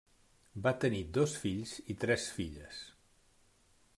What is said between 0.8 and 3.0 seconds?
tenir dos fills i tres filles.